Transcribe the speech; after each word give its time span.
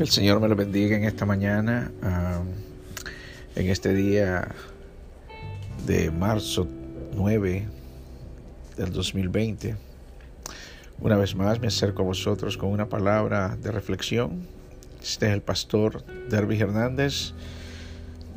Que 0.00 0.04
el 0.04 0.10
Señor 0.10 0.40
me 0.40 0.48
lo 0.48 0.56
bendiga 0.56 0.96
en 0.96 1.04
esta 1.04 1.26
mañana, 1.26 1.92
en 3.54 3.68
este 3.68 3.92
día 3.92 4.48
de 5.86 6.10
marzo 6.10 6.66
9 7.14 7.68
del 8.78 8.92
2020. 8.92 9.76
Una 11.00 11.18
vez 11.18 11.34
más 11.34 11.60
me 11.60 11.66
acerco 11.66 12.00
a 12.00 12.06
vosotros 12.06 12.56
con 12.56 12.70
una 12.70 12.88
palabra 12.88 13.58
de 13.60 13.70
reflexión. 13.70 14.46
Este 15.02 15.26
es 15.26 15.34
el 15.34 15.42
pastor 15.42 16.02
Derby 16.30 16.58
Hernández 16.58 17.34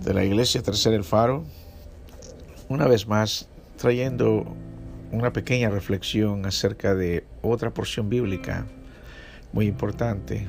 de 0.04 0.14
la 0.14 0.26
iglesia 0.26 0.62
Tercer 0.62 0.94
El 0.94 1.06
Faro. 1.06 1.46
Una 2.68 2.90
vez 2.90 3.08
más 3.08 3.48
trayendo 3.78 4.54
una 5.14 5.32
pequeña 5.32 5.70
reflexión 5.70 6.46
acerca 6.46 6.94
de 6.94 7.26
otra 7.42 7.74
porción 7.74 8.10
bíblica 8.10 8.66
muy 9.54 9.68
importante 9.68 10.46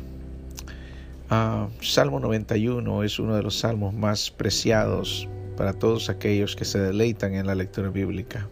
Ah, 1.30 1.68
Salmo 1.80 2.20
91 2.20 3.02
es 3.02 3.18
uno 3.18 3.34
de 3.34 3.42
los 3.42 3.58
salmos 3.58 3.94
más 3.94 4.30
preciados 4.30 5.26
para 5.56 5.72
todos 5.72 6.10
aquellos 6.10 6.54
que 6.54 6.66
se 6.66 6.78
deleitan 6.78 7.34
en 7.34 7.46
la 7.46 7.54
lectura 7.54 7.88
bíblica. 7.88 8.48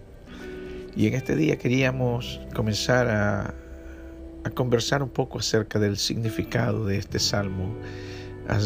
Y 0.97 1.07
en 1.07 1.15
este 1.15 1.37
día 1.37 1.59
queríamos 1.59 2.41
comenzar 2.55 3.09
a, 3.09 3.55
conversar 4.55 5.03
un 5.03 5.11
poco 5.11 5.39
acerca 5.39 5.79
del 5.79 5.97
significado 5.97 6.87
de 6.87 6.99
este 6.99 7.19
salmo. 7.19 7.77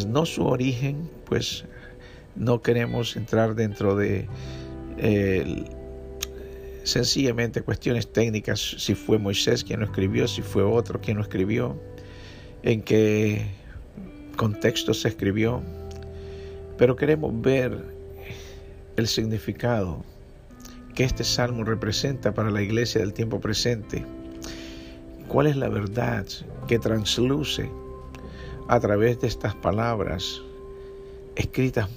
no 0.08 0.24
su 0.24 0.46
origen, 0.46 1.10
pues 1.24 1.64
no 2.36 2.62
queremos 2.62 3.16
entrar 3.16 3.54
dentro 3.54 3.96
de 3.96 4.28
sencillamente 6.84 7.62
cuestiones 7.62 8.12
técnicas, 8.12 8.60
si 8.78 8.94
fue 8.94 9.18
Moisés 9.18 9.64
quien 9.64 9.80
lo 9.80 9.86
escribió, 9.86 10.28
si 10.28 10.42
fue 10.42 10.62
otro 10.62 11.00
quien 11.00 11.16
lo 11.16 11.24
escribió, 11.24 11.76
en 12.62 12.80
que 12.82 13.65
contexto 14.36 14.94
se 14.94 15.08
escribió, 15.08 15.62
pero 16.78 16.94
queremos 16.94 17.40
ver 17.40 17.84
el 18.96 19.06
significado 19.06 20.04
que 20.94 21.04
este 21.04 21.24
salmo 21.24 21.64
representa 21.64 22.32
para 22.32 22.50
la 22.50 22.62
iglesia 22.62 23.00
del 23.00 23.12
tiempo 23.12 23.40
presente. 23.40 24.04
¿Cuál 25.28 25.48
es 25.48 25.56
la 25.56 25.68
verdad 25.68 26.24
que 26.68 26.78
transluce 26.78 27.70
a 28.68 28.80
través 28.80 29.20
de 29.20 29.26
estas 29.26 29.54
palabras 29.54 30.40
escritas 31.34 31.88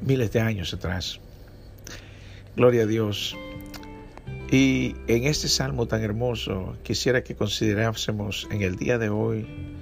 miles 0.00 0.32
de 0.32 0.40
años 0.40 0.72
atrás? 0.72 1.20
Gloria 2.56 2.84
a 2.84 2.86
Dios. 2.86 3.36
Y 4.50 4.94
en 5.08 5.24
este 5.24 5.48
salmo 5.48 5.86
tan 5.86 6.02
hermoso 6.02 6.76
quisiera 6.82 7.24
que 7.24 7.34
considerásemos 7.34 8.46
en 8.50 8.62
el 8.62 8.76
día 8.76 8.98
de 8.98 9.08
hoy 9.08 9.73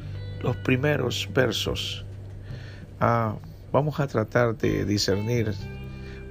los 0.42 0.56
primeros 0.56 1.28
versos, 1.32 2.04
ah, 3.00 3.36
vamos 3.72 4.00
a 4.00 4.06
tratar 4.06 4.56
de 4.56 4.84
discernir 4.84 5.52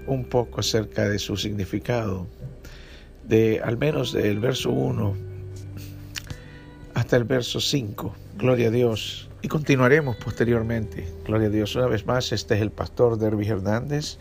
un 0.08 0.26
poco 0.26 0.60
acerca 0.60 1.08
de 1.08 1.20
su 1.20 1.38
significado, 1.38 2.28
de 3.28 3.62
al 3.64 3.78
menos 3.78 4.14
del 4.14 4.40
verso 4.40 4.72
1 4.72 5.16
hasta 6.94 7.18
el 7.18 7.24
verso 7.24 7.60
5. 7.60 8.16
Gloria 8.38 8.68
a 8.68 8.72
Dios. 8.72 9.30
Y 9.42 9.48
continuaremos 9.48 10.18
posteriormente. 10.18 11.08
Gloria 11.26 11.48
a 11.48 11.52
Dios. 11.52 11.76
Una 11.76 11.88
vez 11.88 12.06
más, 12.06 12.32
este 12.32 12.56
es 12.56 12.62
el 12.62 12.72
pastor 12.72 13.18
Derby 13.18 13.48
Hernández 13.48 14.18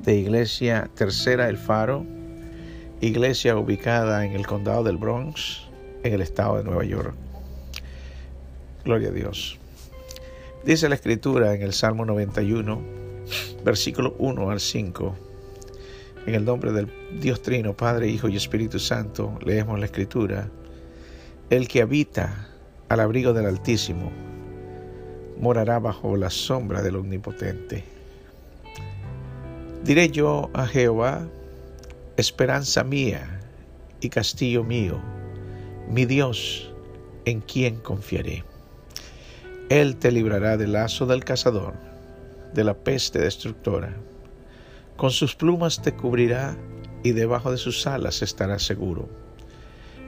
de 0.00 0.16
Iglesia 0.16 0.90
Tercera 0.94 1.48
El 1.48 1.58
Faro, 1.58 2.06
iglesia 3.00 3.56
ubicada 3.56 4.24
en 4.24 4.32
el 4.32 4.46
condado 4.46 4.82
del 4.82 4.96
Bronx, 4.96 5.62
en 6.02 6.14
el 6.14 6.22
estado 6.22 6.56
de 6.56 6.64
Nueva 6.64 6.84
York. 6.84 7.14
Gloria 8.84 9.08
a 9.08 9.12
Dios. 9.12 9.58
Dice 10.64 10.88
la 10.88 10.94
escritura 10.94 11.54
en 11.54 11.62
el 11.62 11.72
Salmo 11.72 12.04
91, 12.04 12.80
versículo 13.64 14.14
1 14.18 14.50
al 14.50 14.60
5. 14.60 15.16
En 16.26 16.34
el 16.34 16.44
nombre 16.44 16.72
del 16.72 16.90
Dios 17.20 17.42
Trino, 17.42 17.76
Padre, 17.76 18.08
Hijo 18.08 18.28
y 18.28 18.36
Espíritu 18.36 18.78
Santo, 18.78 19.38
leemos 19.44 19.78
la 19.78 19.86
escritura. 19.86 20.50
El 21.50 21.68
que 21.68 21.82
habita 21.82 22.48
al 22.88 23.00
abrigo 23.00 23.32
del 23.32 23.46
Altísimo 23.46 24.10
morará 25.38 25.78
bajo 25.78 26.16
la 26.16 26.30
sombra 26.30 26.82
del 26.82 26.96
Omnipotente. 26.96 27.84
Diré 29.84 30.10
yo 30.10 30.50
a 30.52 30.66
Jehová, 30.66 31.26
esperanza 32.16 32.84
mía 32.84 33.40
y 34.00 34.10
castillo 34.10 34.62
mío, 34.62 35.00
mi 35.88 36.04
Dios, 36.04 36.70
en 37.24 37.40
quien 37.40 37.76
confiaré. 37.76 38.44
Él 39.70 39.98
te 39.98 40.10
librará 40.10 40.56
del 40.56 40.72
lazo 40.72 41.06
del 41.06 41.24
cazador, 41.24 41.74
de 42.52 42.64
la 42.64 42.74
peste 42.74 43.20
destructora. 43.20 43.94
Con 44.96 45.12
sus 45.12 45.36
plumas 45.36 45.80
te 45.80 45.94
cubrirá 45.94 46.56
y 47.04 47.12
debajo 47.12 47.52
de 47.52 47.56
sus 47.56 47.86
alas 47.86 48.20
estarás 48.20 48.64
seguro. 48.64 49.08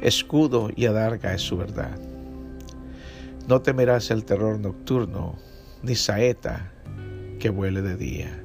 Escudo 0.01 0.69
y 0.75 0.87
adarga 0.87 1.33
es 1.33 1.43
su 1.43 1.57
verdad. 1.57 1.97
No 3.47 3.63
temerás 3.63 4.11
el 4.11 4.25
terror 4.25 4.59
nocturno, 4.59 5.39
ni 5.85 5.95
saeta 5.95 6.73
que 7.39 7.49
vuele 7.49 7.83
de 7.83 7.95
día. 7.95 8.43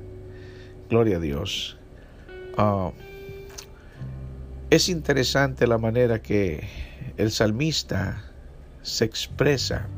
Gloria 0.88 1.18
a 1.18 1.20
Dios. 1.20 1.80
Ah, 2.60 2.92
es 4.70 4.88
interesante 4.88 5.66
la 5.66 5.80
manera 5.80 6.22
que 6.22 6.68
el 7.18 7.32
salmista 7.32 8.24
se 8.84 9.06
expresa 9.06 9.90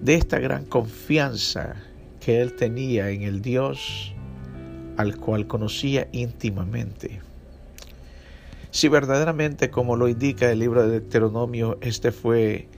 de 0.00 0.14
esta 0.14 0.38
gran 0.38 0.64
confianza 0.64 1.76
que 2.20 2.40
él 2.40 2.54
tenía 2.54 3.10
en 3.10 3.22
el 3.22 3.42
Dios 3.42 4.12
al 4.96 5.16
cual 5.16 5.46
conocía 5.46 6.08
íntimamente. 6.12 7.20
Si 8.70 8.88
verdaderamente, 8.88 9.70
como 9.70 9.96
lo 9.96 10.08
indica 10.08 10.50
el 10.50 10.58
libro 10.58 10.82
de 10.82 11.00
Deuteronomio, 11.00 11.78
este 11.80 12.12
fue 12.12 12.68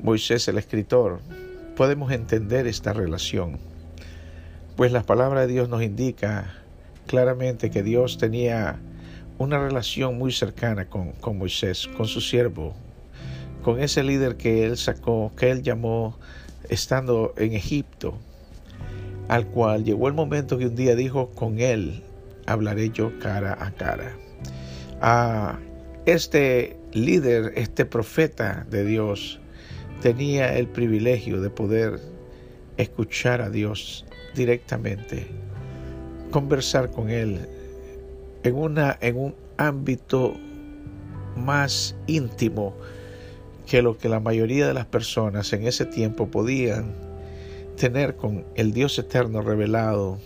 Moisés 0.00 0.48
el 0.48 0.58
escritor, 0.58 1.20
podemos 1.76 2.12
entender 2.12 2.66
esta 2.66 2.92
relación, 2.92 3.58
pues 4.76 4.92
la 4.92 5.02
palabra 5.02 5.42
de 5.42 5.48
Dios 5.48 5.68
nos 5.68 5.82
indica 5.82 6.54
claramente 7.06 7.70
que 7.70 7.82
Dios 7.82 8.18
tenía 8.18 8.80
una 9.38 9.58
relación 9.58 10.18
muy 10.18 10.32
cercana 10.32 10.88
con, 10.88 11.12
con 11.12 11.38
Moisés, 11.38 11.88
con 11.96 12.06
su 12.06 12.20
siervo, 12.20 12.74
con 13.62 13.80
ese 13.80 14.02
líder 14.02 14.36
que 14.36 14.64
él 14.64 14.76
sacó, 14.76 15.32
que 15.36 15.50
él 15.50 15.62
llamó 15.62 16.18
estando 16.68 17.34
en 17.36 17.52
Egipto, 17.52 18.18
al 19.28 19.46
cual 19.46 19.84
llegó 19.84 20.08
el 20.08 20.14
momento 20.14 20.58
que 20.58 20.66
un 20.66 20.76
día 20.76 20.94
dijo, 20.94 21.30
con 21.30 21.60
él 21.60 22.02
hablaré 22.46 22.90
yo 22.90 23.18
cara 23.18 23.56
a 23.60 23.70
cara. 23.72 24.16
A 25.00 25.58
este 26.06 26.76
líder, 26.92 27.52
este 27.56 27.84
profeta 27.84 28.66
de 28.70 28.84
Dios, 28.84 29.40
tenía 30.00 30.56
el 30.56 30.68
privilegio 30.68 31.40
de 31.40 31.50
poder 31.50 32.00
escuchar 32.76 33.40
a 33.40 33.50
Dios 33.50 34.04
directamente, 34.34 35.26
conversar 36.30 36.90
con 36.90 37.10
Él 37.10 37.48
en, 38.42 38.54
una, 38.54 38.98
en 39.00 39.16
un 39.16 39.34
ámbito 39.56 40.34
más 41.36 41.94
íntimo 42.06 42.74
que 43.72 43.80
lo 43.80 43.96
que 43.96 44.10
la 44.10 44.20
mayoría 44.20 44.68
de 44.68 44.74
las 44.74 44.84
personas 44.84 45.50
en 45.54 45.66
ese 45.66 45.86
tiempo 45.86 46.30
podían 46.30 46.92
tener 47.74 48.16
con 48.16 48.44
el 48.54 48.74
Dios 48.74 48.98
eterno 48.98 49.40
revelado, 49.40 50.18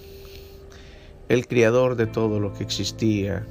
el 1.28 1.46
creador 1.46 1.94
de 1.94 2.08
todo 2.08 2.40
lo 2.40 2.52
que 2.54 2.64
existía, 2.64 3.46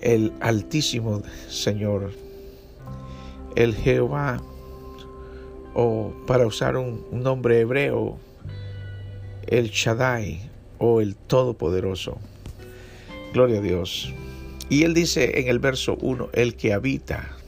el 0.00 0.32
altísimo 0.38 1.20
Señor, 1.48 2.12
el 3.56 3.74
Jehová, 3.74 4.40
o 5.74 6.12
para 6.28 6.46
usar 6.46 6.76
un, 6.76 7.04
nombre 7.10 7.58
hebreo, 7.58 8.18
el 9.48 9.70
Shaddai 9.70 10.48
o 10.78 11.00
el 11.00 11.16
Todopoderoso. 11.16 12.18
Gloria 13.32 13.58
a 13.58 13.62
Dios. 13.62 14.14
Y 14.68 14.84
él 14.84 14.94
dice 14.94 15.40
en 15.40 15.48
el 15.48 15.58
verso 15.58 15.98
1, 16.00 16.28
el 16.34 16.54
que 16.54 16.72
habita 16.72 17.39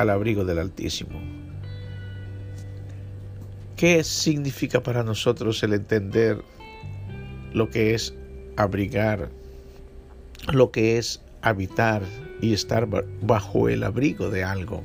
al 0.00 0.08
abrigo 0.08 0.46
del 0.46 0.58
Altísimo. 0.58 1.20
¿Qué 3.76 4.02
significa 4.02 4.82
para 4.82 5.02
nosotros 5.02 5.62
el 5.62 5.74
entender 5.74 6.42
lo 7.52 7.68
que 7.68 7.92
es 7.92 8.14
abrigar, 8.56 9.28
lo 10.50 10.70
que 10.70 10.96
es 10.96 11.20
habitar 11.42 12.02
y 12.40 12.54
estar 12.54 12.88
bajo 13.20 13.68
el 13.68 13.84
abrigo 13.84 14.30
de 14.30 14.42
algo? 14.42 14.84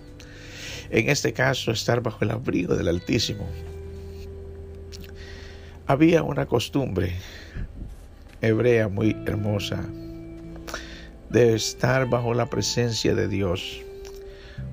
En 0.89 1.09
este 1.09 1.31
caso, 1.31 1.71
estar 1.71 2.01
bajo 2.01 2.25
el 2.25 2.31
abrigo 2.31 2.75
del 2.75 2.89
Altísimo. 2.89 3.47
Había 5.87 6.23
una 6.23 6.45
costumbre 6.45 7.13
hebrea 8.41 8.89
muy 8.89 9.15
hermosa 9.25 9.81
de 11.29 11.55
estar 11.55 12.09
bajo 12.09 12.33
la 12.33 12.49
presencia 12.49 13.15
de 13.15 13.29
Dios 13.29 13.84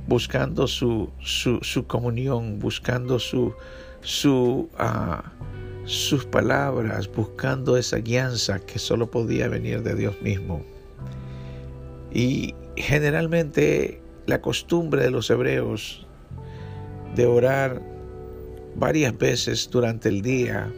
buscando 0.07 0.67
su, 0.67 1.11
su, 1.21 1.87
comunión, 1.87 2.59
buscando 2.59 3.19
su, 3.19 3.55
su, 4.01 4.69
ah, 4.79 5.33
sus 5.85 6.25
palabras, 6.25 7.11
buscando 7.13 7.77
esa 7.77 7.99
guianza 7.99 8.61
que 8.61 8.79
solo 8.79 9.11
podía 9.11 9.49
venir 9.49 9.83
de 9.83 9.95
Dios 9.95 10.21
mismo. 10.23 10.63
Y 12.13 12.55
generalmente 12.77 14.01
la 14.27 14.41
costumbre 14.41 15.03
de 15.03 15.11
los 15.11 15.31
hebreos 15.31 16.07
de 17.15 17.27
orar 17.27 17.83
varias 18.77 19.17
veces 19.17 19.69
durante 19.71 20.09
el 20.09 20.23
día, 20.23 20.73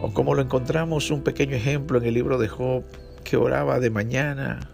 o 0.00 0.12
como 0.12 0.34
lo 0.34 0.42
encontramos 0.42 1.10
un 1.10 1.22
pequeño 1.22 1.56
ejemplo 1.56 1.98
en 1.98 2.04
el 2.04 2.14
libro 2.14 2.38
de 2.38 2.48
Job, 2.48 2.84
que 3.22 3.36
oraba 3.36 3.80
de 3.80 3.90
mañana, 3.90 4.70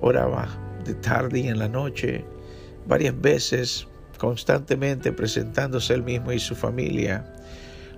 oraba 0.00 0.48
de 0.86 0.94
tarde 0.94 1.40
y 1.40 1.48
en 1.48 1.58
la 1.58 1.68
noche, 1.68 2.24
varias 2.86 3.20
veces, 3.20 3.86
constantemente 4.18 5.12
presentándose 5.12 5.94
él 5.94 6.02
mismo 6.02 6.32
y 6.32 6.38
su 6.38 6.54
familia. 6.54 7.32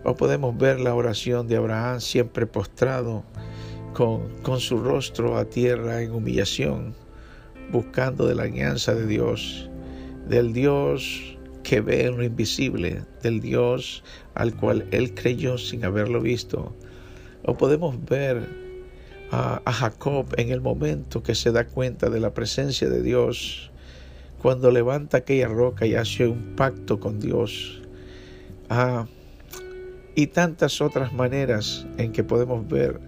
O 0.04 0.14
podemos 0.14 0.56
ver 0.56 0.80
la 0.80 0.94
oración 0.94 1.46
de 1.48 1.56
Abraham 1.56 2.00
siempre 2.00 2.46
postrado, 2.46 3.24
con, 3.92 4.28
con 4.42 4.60
su 4.60 4.78
rostro 4.78 5.36
a 5.36 5.44
tierra 5.44 6.02
en 6.02 6.12
humillación, 6.12 6.94
buscando 7.70 8.26
de 8.26 8.34
la 8.34 8.44
alianza 8.44 8.94
de 8.94 9.06
Dios, 9.06 9.68
del 10.28 10.52
Dios 10.52 11.36
que 11.62 11.80
ve 11.80 12.06
en 12.06 12.16
lo 12.16 12.24
invisible, 12.24 13.02
del 13.22 13.40
Dios 13.40 14.02
al 14.34 14.54
cual 14.56 14.86
él 14.90 15.14
creyó 15.14 15.58
sin 15.58 15.84
haberlo 15.84 16.20
visto. 16.20 16.74
O 17.44 17.56
podemos 17.56 18.02
ver 18.04 18.67
a, 19.30 19.72
Jacob 19.72 20.26
en 20.36 20.50
el 20.50 20.60
momento 20.60 21.22
que 21.22 21.34
se 21.34 21.52
da 21.52 21.64
cuenta 21.64 22.10
de 22.10 22.20
la 22.20 22.32
presencia 22.32 22.88
de 22.88 23.02
Dios, 23.02 23.70
cuando 24.40 24.70
levanta 24.70 25.18
aquella 25.18 25.48
roca 25.48 25.86
y 25.86 25.94
hace 25.94 26.26
un 26.26 26.54
pacto 26.56 27.00
con 27.00 27.20
Dios. 27.20 27.82
Ah, 28.70 29.06
y 30.14 30.28
tantas 30.28 30.80
otras 30.80 31.12
maneras 31.12 31.86
en 31.96 32.12
que 32.12 32.24
podemos 32.24 32.66
ver 32.68 33.00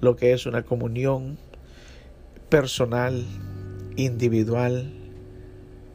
lo 0.00 0.16
que 0.16 0.32
es 0.32 0.46
una 0.46 0.62
comunión 0.62 1.38
personal, 2.48 3.24
individual, 3.96 4.92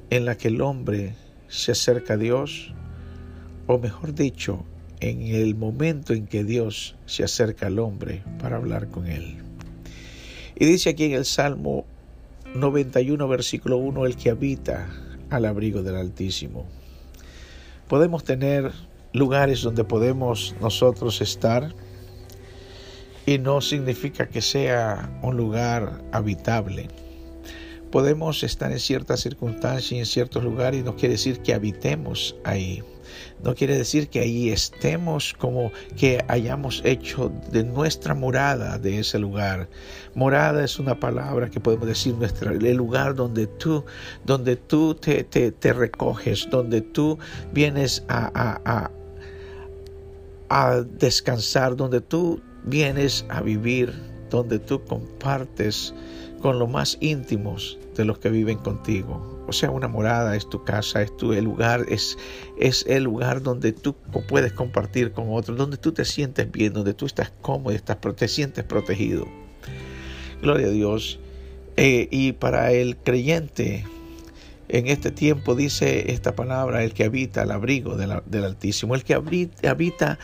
en 0.09 0.25
la 0.25 0.35
que 0.35 0.49
el 0.49 0.61
hombre 0.61 1.15
se 1.47 1.71
acerca 1.71 2.13
a 2.13 2.17
Dios, 2.17 2.73
o 3.67 3.79
mejor 3.79 4.13
dicho, 4.13 4.65
en 4.99 5.21
el 5.21 5.55
momento 5.55 6.13
en 6.13 6.27
que 6.27 6.43
Dios 6.43 6.95
se 7.05 7.23
acerca 7.23 7.67
al 7.67 7.79
hombre 7.79 8.23
para 8.39 8.57
hablar 8.57 8.89
con 8.89 9.07
él. 9.07 9.42
Y 10.63 10.65
dice 10.65 10.91
aquí 10.91 11.03
en 11.03 11.11
el 11.11 11.25
Salmo 11.25 11.83
91, 12.55 13.27
versículo 13.27 13.75
1, 13.79 14.05
el 14.05 14.15
que 14.15 14.29
habita 14.29 14.87
al 15.29 15.43
abrigo 15.43 15.83
del 15.83 15.97
Altísimo. 15.97 16.65
Podemos 17.89 18.23
tener 18.23 18.71
lugares 19.11 19.61
donde 19.61 19.83
podemos 19.83 20.55
nosotros 20.61 21.19
estar 21.19 21.75
y 23.25 23.39
no 23.39 23.59
significa 23.59 24.29
que 24.29 24.39
sea 24.39 25.19
un 25.21 25.35
lugar 25.35 26.01
habitable. 26.13 26.87
Podemos 27.91 28.41
estar 28.43 28.71
en 28.71 28.79
ciertas 28.79 29.19
circunstancias 29.19 29.91
y 29.91 29.97
en 29.99 30.05
ciertos 30.05 30.45
lugares 30.45 30.79
y 30.79 30.83
no 30.83 30.95
quiere 30.95 31.15
decir 31.15 31.41
que 31.41 31.53
habitemos 31.53 32.37
ahí. 32.45 32.81
No 33.43 33.55
quiere 33.55 33.77
decir 33.77 34.09
que 34.09 34.19
ahí 34.19 34.49
estemos 34.49 35.33
como 35.33 35.71
que 35.97 36.23
hayamos 36.27 36.81
hecho 36.85 37.31
de 37.51 37.63
nuestra 37.63 38.13
morada 38.15 38.77
de 38.77 38.99
ese 38.99 39.19
lugar. 39.19 39.67
Morada 40.15 40.63
es 40.63 40.79
una 40.79 40.99
palabra 40.99 41.49
que 41.49 41.59
podemos 41.59 41.87
decir 41.87 42.15
nuestra, 42.15 42.51
el 42.51 42.75
lugar 42.75 43.15
donde 43.15 43.47
tú, 43.47 43.83
donde 44.25 44.55
tú 44.55 44.95
te, 44.95 45.23
te, 45.23 45.73
recoges, 45.73 46.47
donde 46.49 46.81
tú 46.81 47.17
vienes 47.51 48.03
a, 48.07 48.59
a, 48.65 48.91
a 50.49 50.81
descansar, 50.81 51.75
donde 51.75 52.01
tú 52.01 52.41
vienes 52.63 53.25
a 53.29 53.41
vivir, 53.41 53.93
donde 54.29 54.59
tú 54.59 54.83
compartes 54.85 55.93
con 56.43 56.59
los 56.59 56.69
más 56.69 56.97
íntimos 56.99 57.79
de 57.95 58.03
los 58.03 58.19
que 58.19 58.29
viven 58.29 58.57
contigo. 58.57 59.45
O 59.47 59.53
sea, 59.53 59.71
una 59.71 59.87
morada 59.87 60.35
es 60.35 60.49
tu 60.49 60.65
casa, 60.65 61.01
es 61.01 61.15
tu 61.15 61.31
el 61.31 61.45
lugar, 61.45 61.85
es, 61.87 62.17
es 62.59 62.85
el 62.85 63.03
lugar 63.03 63.41
donde 63.41 63.71
tú 63.71 63.95
puedes 64.27 64.51
compartir 64.51 65.13
con 65.13 65.27
otros, 65.29 65.57
donde 65.57 65.77
tú 65.77 65.93
te 65.93 66.03
sientes 66.03 66.51
bien, 66.51 66.73
donde 66.73 66.93
tú 66.93 67.05
estás 67.05 67.31
cómodo, 67.41 67.73
estás, 67.73 67.97
te 68.17 68.27
sientes 68.27 68.65
protegido. 68.65 69.25
Gloria 70.41 70.67
a 70.67 70.71
Dios. 70.71 71.17
Eh, 71.77 72.09
y 72.11 72.33
para 72.33 72.73
el 72.73 72.97
creyente, 72.97 73.85
en 74.73 74.87
este 74.87 75.11
tiempo 75.11 75.53
dice 75.53 76.11
esta 76.11 76.35
palabra, 76.35 76.83
el 76.83 76.93
que 76.93 77.03
habita 77.03 77.43
el 77.43 77.51
abrigo 77.51 77.95
del 77.95 78.43
Altísimo, 78.43 78.95
el 78.95 79.03
que 79.03 79.13
habita 79.13 80.17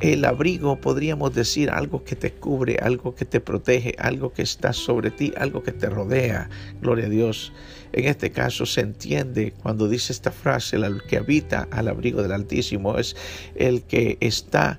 el 0.00 0.24
abrigo, 0.24 0.80
podríamos 0.80 1.34
decir 1.34 1.70
algo 1.70 2.04
que 2.04 2.14
te 2.14 2.32
cubre, 2.32 2.76
algo 2.80 3.16
que 3.16 3.24
te 3.24 3.40
protege, 3.40 3.96
algo 3.98 4.32
que 4.32 4.42
está 4.42 4.72
sobre 4.72 5.10
ti, 5.10 5.32
algo 5.36 5.64
que 5.64 5.72
te 5.72 5.90
rodea. 5.90 6.48
Gloria 6.80 7.06
a 7.06 7.08
Dios. 7.08 7.52
En 7.92 8.04
este 8.04 8.30
caso 8.30 8.64
se 8.64 8.82
entiende 8.82 9.52
cuando 9.60 9.88
dice 9.88 10.12
esta 10.12 10.30
frase, 10.30 10.76
el 10.76 11.02
que 11.02 11.16
habita 11.16 11.66
al 11.72 11.88
abrigo 11.88 12.22
del 12.22 12.30
Altísimo 12.30 12.98
es 12.98 13.16
el 13.56 13.82
que 13.82 14.18
está 14.20 14.78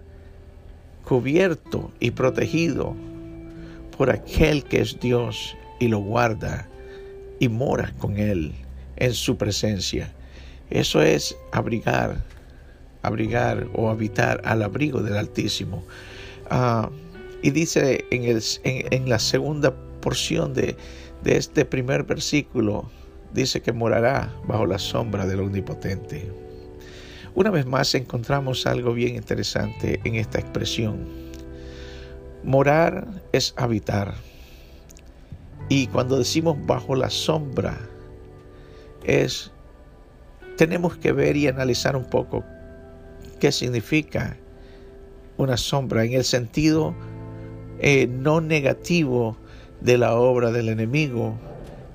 cubierto 1.03 1.91
y 1.99 2.11
protegido 2.11 2.95
por 3.97 4.09
aquel 4.09 4.63
que 4.63 4.79
es 4.79 5.01
Dios 5.01 5.57
y 5.81 5.89
lo 5.89 5.99
guarda 5.99 6.69
y 7.39 7.49
mora 7.49 7.93
con 7.99 8.17
él 8.19 8.53
en 8.97 9.13
su 9.13 9.37
presencia. 9.37 10.13
Eso 10.69 11.01
es 11.01 11.35
abrigar, 11.51 12.23
abrigar 13.01 13.67
o 13.73 13.89
habitar 13.89 14.41
al 14.43 14.63
abrigo 14.63 15.01
del 15.01 15.17
Altísimo. 15.17 15.83
Ah, 16.49 16.89
y 17.41 17.51
dice 17.51 18.05
en, 18.11 18.23
el, 18.23 18.41
en, 18.63 19.09
la 19.09 19.19
segunda 19.19 19.73
porción 20.01 20.53
de, 20.53 20.75
de 21.23 21.37
este 21.37 21.65
primer 21.65 22.03
versículo, 22.03 22.89
dice 23.33 23.61
que 23.61 23.71
morará 23.71 24.33
bajo 24.45 24.65
la 24.65 24.79
sombra 24.79 25.25
del 25.25 25.41
Omnipotente. 25.41 26.31
Una 27.35 27.51
vez 27.51 27.65
más 27.65 27.93
encontramos 27.93 28.65
algo 28.65 28.93
bien 28.93 29.15
interesante 29.15 29.99
en 30.03 30.15
esta 30.15 30.39
expresión. 30.39 31.07
Morar 32.43 33.07
es 33.31 33.53
habitar. 33.57 34.15
Y 35.69 35.87
cuando 35.87 36.17
decimos 36.17 36.57
bajo 36.65 36.95
la 36.95 37.09
sombra 37.09 37.77
es, 39.07 39.51
tenemos 40.57 40.97
que 40.97 41.11
ver 41.11 41.35
y 41.35 41.47
analizar 41.47 41.95
un 41.95 42.05
poco 42.05 42.43
qué 43.39 43.51
significa 43.51 44.37
una 45.37 45.57
sombra 45.57 46.03
en 46.03 46.13
el 46.13 46.23
sentido 46.23 46.95
eh, 47.79 48.07
no 48.07 48.41
negativo 48.41 49.37
de 49.81 49.97
la 49.97 50.15
obra 50.15 50.51
del 50.51 50.69
enemigo, 50.69 51.37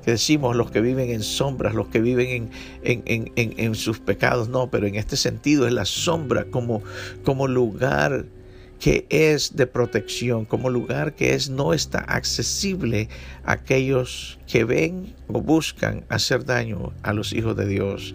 que 0.05 0.13
decimos 0.13 0.57
los 0.57 0.71
que 0.71 0.81
viven 0.81 1.11
en 1.11 1.23
sombras, 1.23 1.75
los 1.75 1.89
que 1.89 2.01
viven 2.01 2.51
en, 2.83 3.03
en, 3.05 3.33
en, 3.37 3.55
en, 3.59 3.75
sus 3.75 3.99
pecados, 3.99 4.49
no, 4.49 4.71
pero 4.71 4.87
en 4.87 4.95
este 4.95 5.17
sentido 5.17 5.67
es 5.67 5.73
la 5.73 5.85
sombra 5.85 6.45
como, 6.45 6.83
como 7.25 7.49
lugar 7.49 8.27
que 8.83 9.07
es 9.11 9.55
de 9.55 9.69
protección, 9.69 10.45
como 10.45 10.69
lugar 10.69 11.15
que 11.15 11.35
es 11.35 11.49
no 11.49 11.73
está 11.73 12.01
accesible 12.01 13.09
a 13.45 13.53
aquellos 13.53 14.41
que 14.49 14.65
ven 14.65 15.15
o 15.29 15.41
buscan 15.41 16.05
hacer 16.09 16.45
daño 16.45 16.93
a 17.05 17.13
los 17.13 17.33
hijos 17.33 17.57
de 17.57 17.69
Dios. 17.69 18.13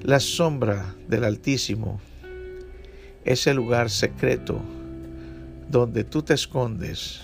La 0.00 0.18
sombra 0.18 0.94
del 1.08 1.24
Altísimo 1.24 2.00
es 3.26 3.46
el 3.46 3.56
lugar 3.56 3.90
secreto 3.90 4.62
donde 5.68 6.04
tú 6.04 6.22
te 6.22 6.32
escondes 6.32 7.20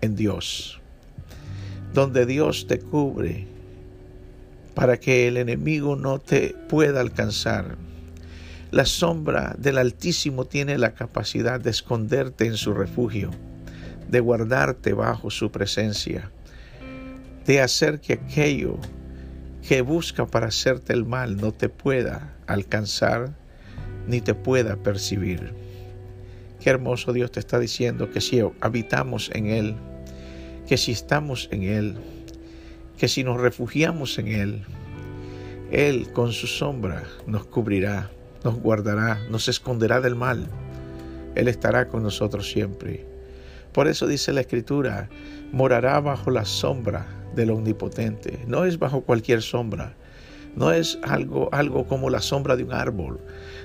en 0.00 0.14
Dios, 0.14 0.78
donde 1.94 2.26
Dios 2.26 2.68
te 2.68 2.78
cubre 2.78 3.48
para 4.74 5.00
que 5.00 5.26
el 5.26 5.36
enemigo 5.36 5.96
no 5.96 6.20
te 6.20 6.54
pueda 6.68 7.00
alcanzar 7.00 7.76
la 8.70 8.84
sombra 8.84 9.54
del 9.58 9.78
Altísimo 9.78 10.44
tiene 10.44 10.76
la 10.76 10.92
capacidad 10.92 11.58
de 11.58 11.70
esconderte 11.70 12.46
en 12.46 12.56
su 12.56 12.74
refugio, 12.74 13.30
de 14.10 14.20
guardarte 14.20 14.92
bajo 14.92 15.30
su 15.30 15.50
presencia, 15.50 16.30
de 17.46 17.62
hacer 17.62 18.00
que 18.00 18.14
aquello 18.14 18.78
que 19.66 19.80
busca 19.80 20.26
para 20.26 20.48
hacerte 20.48 20.92
el 20.92 21.06
mal 21.06 21.38
no 21.38 21.52
te 21.52 21.70
pueda 21.70 22.34
alcanzar 22.46 23.34
ni 24.06 24.20
te 24.20 24.34
pueda 24.34 24.76
percibir. 24.76 25.54
Qué 26.60 26.68
hermoso 26.68 27.12
Dios 27.12 27.32
te 27.32 27.40
está 27.40 27.58
diciendo 27.58 28.10
que 28.10 28.20
si 28.20 28.42
habitamos 28.60 29.30
en 29.32 29.46
Él, 29.46 29.76
que 30.66 30.76
si 30.76 30.92
estamos 30.92 31.48
en 31.52 31.62
Él, 31.62 31.96
que 32.98 33.08
si 33.08 33.24
nos 33.24 33.40
refugiamos 33.40 34.18
en 34.18 34.28
Él, 34.28 34.62
Él 35.70 36.12
con 36.12 36.32
su 36.32 36.46
sombra 36.46 37.04
nos 37.26 37.46
cubrirá 37.46 38.10
nos 38.44 38.58
guardará, 38.58 39.18
nos 39.30 39.48
esconderá 39.48 40.00
del 40.00 40.14
mal. 40.14 40.46
Él 41.34 41.48
estará 41.48 41.88
con 41.88 42.02
nosotros 42.02 42.50
siempre. 42.50 43.06
Por 43.72 43.88
eso 43.88 44.06
dice 44.06 44.32
la 44.32 44.40
Escritura, 44.40 45.08
morará 45.52 46.00
bajo 46.00 46.30
la 46.30 46.44
sombra 46.44 47.06
del 47.34 47.50
Omnipotente. 47.50 48.44
No 48.46 48.64
es 48.64 48.78
bajo 48.78 49.02
cualquier 49.02 49.42
sombra, 49.42 49.94
no 50.56 50.72
es 50.72 50.98
algo, 51.02 51.48
algo 51.52 51.86
como 51.86 52.10
la 52.10 52.20
sombra 52.20 52.56
de 52.56 52.64
un 52.64 52.72
árbol, 52.72 53.20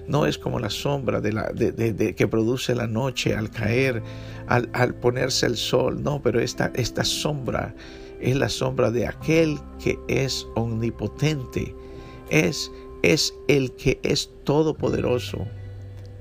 no 0.08 0.26
es 0.26 0.38
como 0.38 0.60
la 0.60 0.70
sombra 0.70 1.22
de 1.22 1.34
la, 1.34 1.52
de, 1.52 2.14
que 2.16 2.28
produce 2.28 2.76
la 2.76 2.88
noche 2.88 3.36
al 3.36 3.50
caer, 3.50 4.04
al, 4.48 4.70
al, 4.74 4.94
ponerse 4.94 5.46
el 5.46 5.58
sol, 5.58 6.04
no, 6.04 6.22
pero 6.22 6.40
esta, 6.40 6.72
esta 6.76 7.04
sombra 7.04 7.74
es 8.22 8.36
la 8.36 8.50
sombra 8.50 8.92
de 8.92 9.08
aquel 9.08 9.60
que 9.84 9.98
es 10.08 10.46
omnipotente, 10.56 11.76
es, 12.30 12.72
es 13.04 13.36
el 13.48 13.74
que 13.74 14.00
es 14.02 14.32
todopoderoso. 14.44 15.46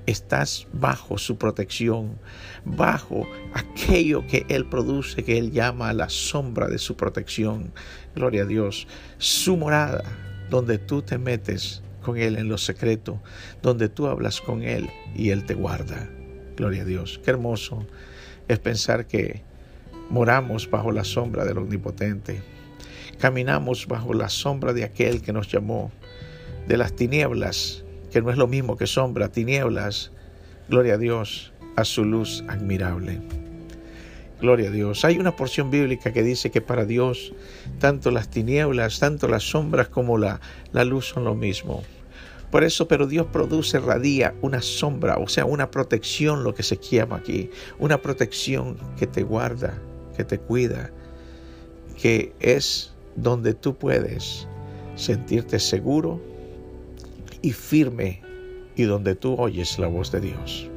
Estás 0.05 0.67
bajo 0.73 1.17
su 1.17 1.39
protección, 1.39 2.19
bajo 2.65 3.27
aquello 3.55 4.27
que 4.27 4.45
Él 4.49 4.69
produce, 4.69 5.23
que 5.23 5.39
Él 5.39 5.53
llama 5.53 5.93
la 5.93 6.09
sombra 6.09 6.67
de 6.67 6.79
su 6.79 6.97
protección. 6.97 7.73
Gloria 8.15 8.43
a 8.43 8.47
Dios. 8.47 8.89
Su 9.19 9.57
morada, 9.57 10.03
donde 10.51 10.79
tú 10.79 11.03
te 11.03 11.19
metes 11.19 11.83
con 12.03 12.17
Él 12.17 12.37
en 12.37 12.49
lo 12.49 12.59
secreto, 12.59 13.23
donde 13.63 13.89
tú 13.89 14.09
hablas 14.09 14.41
con 14.41 14.65
Él 14.65 14.91
y 15.15 15.31
Él 15.31 15.47
te 15.47 15.55
guarda. 15.55 16.11
Gloria 16.57 16.83
a 16.83 16.85
Dios. 16.85 17.21
Qué 17.25 17.31
hermoso 17.31 17.87
es 18.49 18.59
pensar 18.59 19.07
que 19.07 19.43
moramos 20.11 20.69
bajo 20.69 20.91
la 20.91 21.05
sombra 21.05 21.45
del 21.45 21.59
Omnipotente. 21.59 22.43
Caminamos 23.21 23.87
bajo 23.87 24.13
la 24.15 24.29
sombra 24.29 24.73
de 24.73 24.83
aquel 24.83 25.23
que 25.23 25.33
nos 25.33 25.47
llamó 25.47 25.93
de 26.67 26.77
las 26.77 26.95
tinieblas, 26.95 27.85
que 28.11 28.23
no 28.23 28.31
es 28.31 28.37
lo 28.37 28.47
mismo 28.47 28.77
que 28.77 28.87
sombra, 28.87 29.29
tinieblas. 29.31 30.13
Gloria 30.69 30.95
a 30.95 30.99
Dios, 30.99 31.53
a 31.77 31.85
su 31.85 32.05
luz 32.05 32.45
admirable. 32.49 33.21
Gloria 34.41 34.69
a 34.69 34.73
Dios. 34.73 35.05
Hay 35.05 35.19
una 35.19 35.37
porción 35.37 35.71
bíblica 35.71 36.13
que 36.13 36.23
dice 36.23 36.51
que 36.51 36.61
para 36.61 36.85
Dios 36.85 37.33
tanto 37.79 38.11
las 38.11 38.29
tinieblas, 38.29 38.99
tanto 38.99 39.29
las 39.29 39.45
sombras 39.45 39.89
como 39.89 40.19
la, 40.19 40.41
la 40.73 40.85
luz 40.85 41.07
son 41.07 41.25
lo 41.25 41.35
mismo. 41.35 41.83
Por 42.51 42.65
eso, 42.65 42.87
pero 42.87 43.07
Dios 43.07 43.29
produce, 43.33 43.81
radía 43.81 44.35
una 44.43 44.61
sombra, 44.61 45.17
o 45.17 45.27
sea, 45.27 45.47
una 45.47 45.71
protección, 45.71 46.45
lo 46.45 46.55
que 46.55 46.63
se 46.63 46.77
llama 46.77 47.17
aquí, 47.17 47.51
una 47.79 48.03
protección 48.03 48.77
que 48.99 49.07
te 49.07 49.23
guarda, 49.23 49.79
que 50.17 50.25
te 50.25 50.39
cuida, 50.39 50.91
que 51.97 52.35
es 52.41 52.93
donde 53.17 53.55
tú 53.55 53.77
puedes 53.77 54.47
sentirte 54.97 55.59
seguro 55.59 56.21
y 57.43 57.53
firme 57.53 58.23
y 58.77 58.85
donde 58.85 59.15
tú 59.15 59.35
oyes 59.35 59.79
la 59.79 59.89
voz 59.89 60.11
de 60.13 60.21
Dios. 60.21 60.69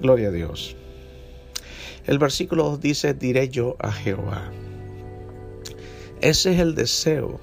Gloria 0.00 0.28
a 0.28 0.32
Dios. 0.32 0.76
El 2.06 2.18
versículo 2.18 2.64
2 2.64 2.80
dice, 2.80 3.14
diré 3.14 3.48
yo 3.48 3.76
a 3.78 3.90
Jehová. 3.92 4.50
Ese 6.20 6.54
es 6.54 6.60
el 6.60 6.74
deseo 6.74 7.40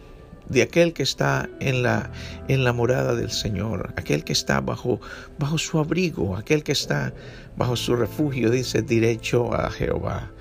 de 0.49 0.61
aquel 0.61 0.93
que 0.93 1.03
está 1.03 1.49
en 1.59 1.81
la, 1.81 2.11
en 2.47 2.63
la 2.63 2.73
morada 2.73 3.15
del 3.15 3.31
Señor, 3.31 3.93
aquel 3.95 4.23
que 4.23 4.33
está 4.33 4.59
bajo, 4.59 4.99
bajo 5.39 5.57
su 5.57 5.79
abrigo, 5.79 6.35
aquel 6.35 6.63
que 6.63 6.73
está 6.73 7.13
bajo 7.55 7.75
su 7.75 7.95
refugio, 7.95 8.49
dice, 8.49 8.81
diré 8.81 9.17
yo 9.17 9.53
a 9.53 9.71
Jehová. 9.71 10.31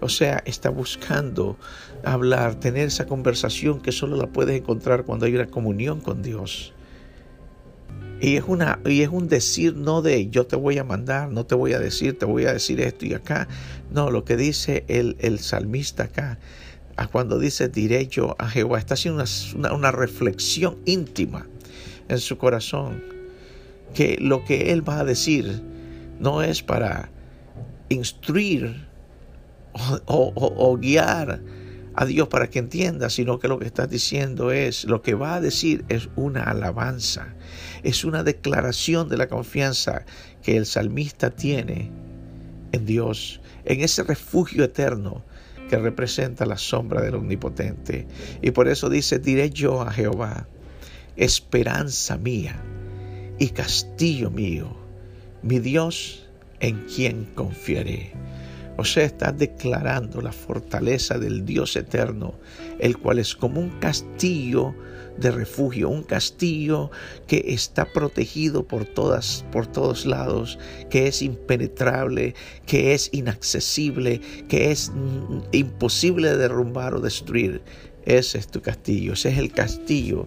O 0.00 0.08
sea, 0.08 0.42
está 0.44 0.68
buscando 0.68 1.56
hablar, 2.04 2.56
tener 2.56 2.88
esa 2.88 3.06
conversación 3.06 3.80
que 3.80 3.90
solo 3.90 4.16
la 4.16 4.26
puedes 4.26 4.60
encontrar 4.60 5.04
cuando 5.04 5.24
hay 5.24 5.34
una 5.34 5.46
comunión 5.46 6.00
con 6.00 6.22
Dios. 6.22 6.73
Y 8.24 8.36
es, 8.36 8.44
una, 8.46 8.80
y 8.86 9.02
es 9.02 9.10
un 9.10 9.28
decir 9.28 9.76
no 9.76 10.00
de 10.00 10.30
yo 10.30 10.46
te 10.46 10.56
voy 10.56 10.78
a 10.78 10.84
mandar, 10.84 11.30
no 11.30 11.44
te 11.44 11.54
voy 11.54 11.74
a 11.74 11.78
decir, 11.78 12.18
te 12.18 12.24
voy 12.24 12.46
a 12.46 12.54
decir 12.54 12.80
esto 12.80 13.04
y 13.04 13.12
acá. 13.12 13.48
No, 13.92 14.10
lo 14.10 14.24
que 14.24 14.38
dice 14.38 14.86
el, 14.88 15.16
el 15.20 15.38
salmista 15.40 16.04
acá, 16.04 16.38
cuando 17.12 17.38
dice 17.38 17.68
diré 17.68 18.06
yo 18.06 18.34
a 18.38 18.48
Jehová, 18.48 18.78
está 18.78 18.94
haciendo 18.94 19.22
una, 19.56 19.74
una, 19.74 19.92
reflexión 19.92 20.78
íntima 20.86 21.46
en 22.08 22.18
su 22.18 22.38
corazón. 22.38 23.04
Que 23.92 24.16
lo 24.18 24.42
que 24.46 24.72
él 24.72 24.88
va 24.88 25.00
a 25.00 25.04
decir 25.04 25.60
no 26.18 26.42
es 26.42 26.62
para 26.62 27.10
instruir 27.90 28.86
o, 30.06 30.78
guiar 30.80 31.42
a 31.96 32.06
Dios 32.06 32.28
para 32.28 32.50
que 32.50 32.58
entienda, 32.58 33.10
sino 33.10 33.38
que 33.38 33.48
lo 33.48 33.58
que 33.58 33.66
está 33.66 33.86
diciendo 33.86 34.50
es, 34.50 34.84
lo 34.84 35.02
que 35.02 35.14
va 35.14 35.36
a 35.36 35.40
decir 35.40 35.84
es 35.88 36.08
una 36.16 36.42
alabanza, 36.42 37.34
es 37.82 38.04
una 38.04 38.22
declaración 38.22 39.08
de 39.08 39.16
la 39.16 39.28
confianza 39.28 40.04
que 40.42 40.56
el 40.56 40.66
salmista 40.66 41.30
tiene 41.30 41.90
en 42.72 42.86
Dios, 42.86 43.40
en 43.64 43.80
ese 43.80 44.02
refugio 44.02 44.64
eterno 44.64 45.24
que 45.68 45.78
representa 45.78 46.46
la 46.46 46.58
sombra 46.58 47.00
del 47.00 47.14
Omnipotente. 47.14 48.06
Y 48.42 48.50
por 48.50 48.68
eso 48.68 48.90
dice, 48.90 49.18
diré 49.18 49.50
yo 49.50 49.82
a 49.82 49.90
Jehová, 49.90 50.46
esperanza 51.16 52.18
mía 52.18 52.60
y 53.38 53.48
castillo 53.50 54.30
mío, 54.30 54.76
mi 55.42 55.58
Dios 55.60 56.26
en 56.60 56.84
quien 56.86 57.24
confiaré. 57.34 58.12
O 58.76 58.84
sea, 58.84 59.04
está 59.04 59.30
declarando 59.32 60.20
la 60.20 60.32
fortaleza 60.32 61.18
del 61.18 61.44
Dios 61.44 61.76
eterno, 61.76 62.34
el 62.80 62.98
cual 62.98 63.18
es 63.18 63.34
como 63.34 63.60
un 63.60 63.70
castillo 63.78 64.74
de 65.16 65.30
refugio, 65.30 65.88
un 65.88 66.02
castillo 66.02 66.90
que 67.26 67.44
está 67.48 67.84
protegido 67.84 68.66
por 68.66 68.84
todas 68.84 69.44
por 69.52 69.66
todos 69.66 70.06
lados, 70.06 70.58
que 70.90 71.06
es 71.06 71.22
impenetrable, 71.22 72.34
que 72.66 72.94
es 72.94 73.10
inaccesible, 73.12 74.20
que 74.48 74.70
es 74.72 74.92
imposible 75.52 76.30
de 76.30 76.36
derrumbar 76.36 76.94
o 76.94 77.00
destruir. 77.00 77.62
Ese 78.04 78.38
es 78.38 78.48
tu 78.48 78.60
castillo, 78.60 79.14
ese 79.14 79.30
es 79.30 79.38
el 79.38 79.52
castillo 79.52 80.26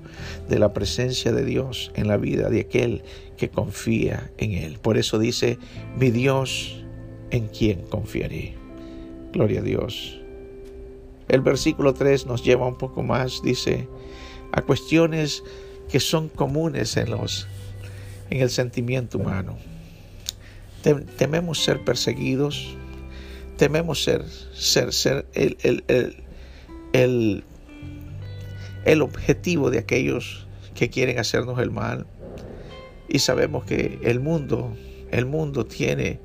de 0.49 0.57
la 0.57 0.73
presencia 0.73 1.31
de 1.31 1.45
Dios 1.45 1.91
en 1.95 2.07
la 2.07 2.17
vida 2.17 2.49
de 2.49 2.61
aquel 2.61 3.03
que 3.37 3.49
confía 3.49 4.31
en 4.37 4.53
él. 4.53 4.79
Por 4.79 4.97
eso 4.97 5.19
dice, 5.19 5.59
mi 5.95 6.09
Dios 6.09 6.87
en 7.31 7.48
quien 7.48 7.81
confiaré. 7.84 8.55
Gloria 9.34 9.60
a 9.60 9.63
Dios. 9.63 10.19
El 11.27 11.41
versículo 11.41 11.93
3 11.93 12.25
nos 12.25 12.43
lleva 12.43 12.67
un 12.67 12.77
poco 12.77 13.03
más, 13.03 13.41
dice, 13.43 13.88
a 14.51 14.62
cuestiones 14.62 15.43
que 15.89 16.00
son 16.00 16.29
comunes 16.29 16.96
en 16.98 17.12
los 17.12 17.48
en 18.29 18.41
el 18.41 18.50
sentimiento 18.50 19.17
humano. 19.17 19.57
Tememos 21.17 21.63
ser 21.63 21.84
perseguidos, 21.84 22.75
tememos 23.57 24.03
ser, 24.03 24.24
ser, 24.53 24.93
ser 24.93 25.25
el, 25.34 25.57
el, 25.63 25.84
el, 26.93 27.43
el 28.86 29.01
objetivo 29.01 29.69
de 29.69 29.79
aquellos 29.79 30.48
que 30.75 30.89
quieren 30.89 31.19
hacernos 31.19 31.60
el 31.60 31.72
mal. 31.72 32.05
Y 33.10 33.19
sabemos 33.19 33.65
que 33.65 34.00
el 34.03 34.19
mundo, 34.19 34.75
el 35.12 35.25
mundo 35.25 35.65
tiene 35.65 36.19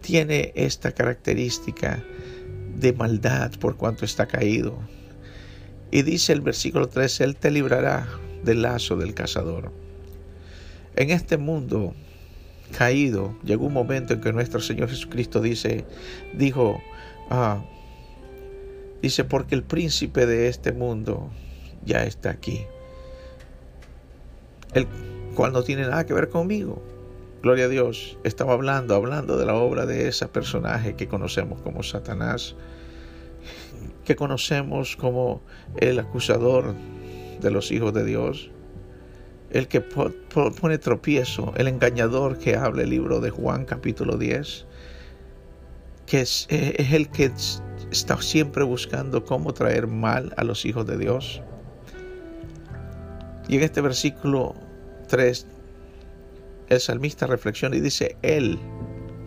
tiene 0.00 0.52
esta 0.54 0.92
característica 0.92 2.02
de 2.76 2.92
maldad 2.92 3.52
por 3.58 3.76
cuanto 3.76 4.04
está 4.04 4.26
caído. 4.26 4.78
Y 5.90 6.02
dice 6.02 6.32
el 6.32 6.40
versículo 6.40 6.88
3, 6.88 7.20
Él 7.22 7.36
te 7.36 7.50
librará 7.50 8.06
del 8.44 8.62
lazo 8.62 8.96
del 8.96 9.14
cazador. 9.14 9.72
En 10.96 11.10
este 11.10 11.38
mundo 11.38 11.94
caído, 12.76 13.36
llegó 13.44 13.66
un 13.66 13.72
momento 13.72 14.14
en 14.14 14.20
que 14.20 14.32
nuestro 14.32 14.60
Señor 14.60 14.90
Jesucristo 14.90 15.40
dice, 15.40 15.84
dijo, 16.34 16.82
ah, 17.30 17.64
dice, 19.00 19.24
porque 19.24 19.54
el 19.54 19.62
príncipe 19.62 20.26
de 20.26 20.48
este 20.48 20.72
mundo 20.72 21.30
ya 21.84 22.04
está 22.04 22.30
aquí, 22.30 22.66
el 24.74 24.86
cual 25.34 25.52
no 25.52 25.62
tiene 25.62 25.82
nada 25.82 26.04
que 26.04 26.12
ver 26.12 26.28
conmigo. 26.28 26.82
Gloria 27.40 27.66
a 27.66 27.68
Dios, 27.68 28.18
estaba 28.24 28.52
hablando, 28.52 28.96
hablando 28.96 29.36
de 29.36 29.46
la 29.46 29.54
obra 29.54 29.86
de 29.86 30.08
ese 30.08 30.26
personaje 30.26 30.96
que 30.96 31.06
conocemos 31.06 31.60
como 31.62 31.84
Satanás, 31.84 32.56
que 34.04 34.16
conocemos 34.16 34.96
como 34.96 35.42
el 35.76 36.00
acusador 36.00 36.74
de 37.40 37.50
los 37.52 37.70
hijos 37.70 37.94
de 37.94 38.04
Dios, 38.04 38.50
el 39.50 39.68
que 39.68 39.80
pone 39.80 40.78
tropiezo, 40.78 41.54
el 41.56 41.68
engañador 41.68 42.38
que 42.38 42.56
habla 42.56 42.82
el 42.82 42.90
libro 42.90 43.20
de 43.20 43.30
Juan 43.30 43.64
capítulo 43.64 44.16
10, 44.16 44.66
que 46.06 46.22
es, 46.22 46.48
es 46.50 46.92
el 46.92 47.08
que 47.08 47.30
está 47.92 48.20
siempre 48.20 48.64
buscando 48.64 49.24
cómo 49.24 49.54
traer 49.54 49.86
mal 49.86 50.34
a 50.36 50.42
los 50.42 50.64
hijos 50.64 50.88
de 50.88 50.98
Dios. 50.98 51.40
Y 53.46 53.58
en 53.58 53.62
este 53.62 53.80
versículo 53.80 54.56
3 55.06 55.46
el 56.68 56.80
salmista 56.80 57.26
reflexiona 57.26 57.76
y 57.76 57.80
dice, 57.80 58.16
Él, 58.22 58.58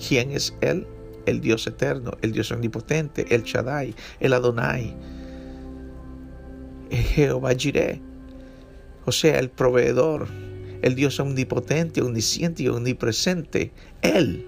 ¿quién 0.07 0.31
es 0.31 0.55
Él? 0.62 0.88
El 1.25 1.41
Dios 1.41 1.67
eterno, 1.67 2.12
el 2.21 2.31
Dios 2.31 2.51
omnipotente, 2.51 3.33
el 3.33 3.43
Shaddai, 3.43 3.93
el 4.19 4.33
Adonai, 4.33 4.95
el 6.89 6.98
Jehová 6.98 7.53
Jireh, 7.55 8.01
o 9.05 9.12
sea, 9.12 9.39
el 9.39 9.50
proveedor, 9.50 10.27
el 10.81 10.95
Dios 10.95 11.19
omnipotente, 11.19 12.01
omnisciente 12.01 12.63
y 12.63 12.67
omnipresente, 12.67 13.71
Él, 14.01 14.48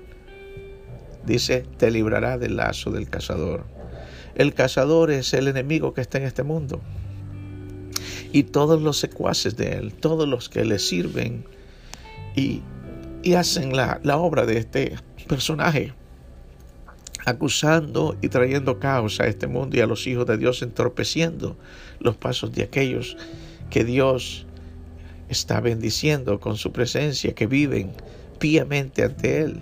dice, 1.26 1.66
te 1.78 1.92
librará 1.92 2.38
del 2.38 2.58
lazo 2.58 2.92
del 2.92 3.10
cazador. 3.10 3.66
El 4.36 4.54
cazador 4.54 5.12
es 5.12 5.34
el 5.34 5.48
enemigo 5.48 5.94
que 5.94 6.02
está 6.02 6.18
en 6.18 6.26
este 6.26 6.44
mundo. 6.44 6.82
y 8.36 8.44
todos 8.44 8.82
los 8.82 8.98
secuaces 8.98 9.56
de 9.58 9.74
él, 9.74 9.94
todos 9.94 10.28
los 10.28 10.50
que 10.50 10.66
le 10.66 10.80
sirven 10.80 11.46
y, 12.36 12.64
y 13.24 13.34
hacen 13.34 13.76
la, 13.76 14.00
la 14.04 14.18
obra 14.18 14.46
de 14.46 14.58
este 14.58 14.96
personaje, 15.28 15.94
acusando 17.26 18.18
y 18.22 18.28
trayendo 18.28 18.80
caos 18.80 19.20
a 19.20 19.28
este 19.28 19.48
mundo 19.48 19.78
y 19.78 19.80
a 19.80 19.88
los 19.88 20.06
hijos 20.08 20.26
de 20.26 20.38
Dios, 20.38 20.62
entorpeciendo 20.62 21.58
los 22.00 22.18
pasos 22.18 22.52
de 22.52 22.64
aquellos 22.64 23.18
que 23.70 23.84
Dios 23.84 24.46
está 25.30 25.62
bendiciendo 25.62 26.40
con 26.40 26.58
su 26.58 26.72
presencia, 26.72 27.34
que 27.34 27.48
viven 27.48 27.92
piamente 28.40 29.04
ante 29.04 29.42
Él. 29.42 29.60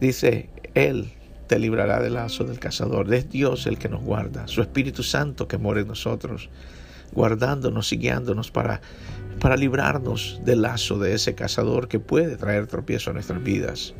Dice, 0.00 0.48
Él 0.74 1.12
te 1.48 1.58
librará 1.58 2.00
del 2.00 2.14
lazo 2.14 2.44
del 2.44 2.60
cazador. 2.60 3.12
Es 3.12 3.28
Dios 3.28 3.66
el 3.66 3.78
que 3.78 3.88
nos 3.88 4.02
guarda, 4.02 4.46
su 4.46 4.62
Espíritu 4.62 5.02
Santo 5.02 5.48
que 5.48 5.58
mora 5.58 5.80
en 5.80 5.88
nosotros, 5.88 6.48
guardándonos 7.12 7.92
y 7.92 7.98
guiándonos 7.98 8.50
para, 8.50 8.80
para 9.40 9.56
librarnos 9.56 10.40
del 10.44 10.62
lazo 10.62 10.98
de 10.98 11.14
ese 11.14 11.34
cazador 11.34 11.88
que 11.88 12.00
puede 12.00 12.36
traer 12.36 12.66
tropiezo 12.66 13.10
a 13.10 13.14
nuestras 13.14 13.42
vidas. 13.42 13.94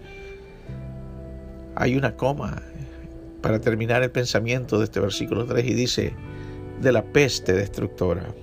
Hay 1.75 1.97
una 1.97 2.17
coma 2.17 2.63
para 3.41 3.61
terminar 3.61 4.03
el 4.03 4.11
pensamiento 4.11 4.79
de 4.79 4.85
este 4.85 5.01
versículo 5.01 5.47
3 5.47 5.65
y 5.65 5.75
dice, 5.75 6.15
de 6.81 6.93
la 6.93 7.05
peste 7.05 7.53
destructora. 7.53 8.35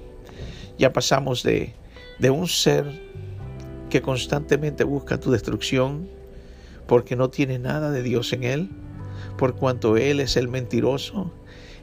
Ya 0.78 0.92
pasamos 0.94 1.44
de, 1.44 1.74
de 2.20 2.30
un 2.30 2.48
ser 2.48 2.86
que 3.90 4.02
constantemente 4.02 4.84
busca 4.84 5.20
tu 5.20 5.32
destrucción 5.32 6.10
porque 6.88 7.16
no 7.16 7.30
tiene 7.30 7.60
nada 7.60 7.92
de 7.92 8.04
Dios 8.04 8.34
en 8.34 8.44
él, 8.44 8.70
por 9.38 9.56
cuanto 9.56 9.98
Él 9.98 10.20
es 10.20 10.38
el 10.38 10.48
mentiroso, 10.48 11.32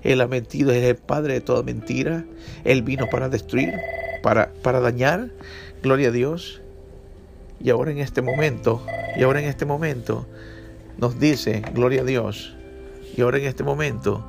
Él 0.03 0.21
ha 0.21 0.27
mentido, 0.27 0.73
es 0.73 0.83
el 0.83 0.97
padre 0.97 1.35
de 1.35 1.41
toda 1.41 1.63
mentira, 1.63 2.25
Él 2.65 2.83
vino 2.83 3.07
para 3.09 3.29
destruir, 3.29 3.75
para, 4.23 4.53
para 4.63 4.81
dañar, 4.81 5.31
gloria 5.83 6.09
a 6.09 6.13
Dios. 6.13 6.61
Y 7.61 7.71
ahora 7.71 7.93
en 7.93 7.99
este 7.99 8.23
momento, 8.23 8.85
y 9.17 9.23
ahora 9.23 9.41
en 9.41 9.49
este 9.49 9.65
momento 9.65 10.27
nos 10.99 11.19
dice, 11.21 11.63
gloria 11.73 12.03
a 12.03 12.05
Dios, 12.05 12.55
y 13.17 13.21
ahora 13.21 13.39
en 13.39 13.45
este 13.45 13.63
momento 13.63 14.25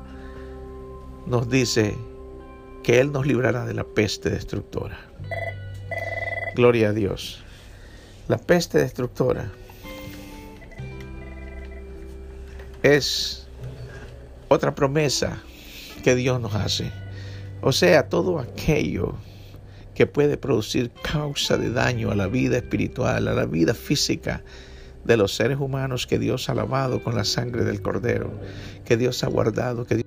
nos 1.26 1.50
dice 1.50 1.96
que 2.84 3.00
Él 3.00 3.12
nos 3.12 3.26
librará 3.26 3.66
de 3.66 3.74
la 3.74 3.84
peste 3.84 4.30
destructora. 4.30 5.00
Gloria 6.56 6.90
a 6.90 6.94
Dios. 6.94 7.44
La 8.28 8.38
peste 8.38 8.78
destructora 8.78 9.52
es 12.84 13.48
otra 14.50 14.76
promesa 14.76 15.42
que 16.04 16.16
Dios 16.16 16.40
nos 16.40 16.54
hace. 16.54 16.92
O 17.62 17.72
sea, 17.72 18.10
todo 18.10 18.38
aquello 18.38 19.16
que 19.96 20.06
puede 20.06 20.38
producir 20.38 20.92
causa 21.02 21.58
de 21.58 21.72
daño 21.72 22.12
a 22.12 22.16
la 22.16 22.28
vida 22.28 22.58
espiritual, 22.58 23.28
a 23.28 23.34
la 23.34 23.46
vida 23.46 23.74
física 23.74 24.44
de 25.04 25.18
los 25.18 25.36
seres 25.36 25.58
humanos 25.60 26.08
que 26.08 26.20
Dios 26.20 26.50
ha 26.50 26.54
lavado 26.54 27.04
con 27.04 27.16
la 27.16 27.24
sangre 27.24 27.64
del 27.64 27.82
Cordero, 27.82 28.32
que 28.86 28.98
Dios 28.98 29.24
ha 29.24 29.28
guardado, 29.28 29.86
que 29.86 29.96
Dios 29.96 30.03